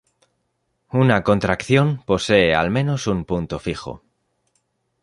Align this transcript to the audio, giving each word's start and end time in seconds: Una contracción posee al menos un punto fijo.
Una 0.93 1.21
contracción 1.23 2.01
posee 2.03 2.55
al 2.55 2.71
menos 2.71 3.05
un 3.05 3.23
punto 3.23 3.59
fijo. 3.59 4.01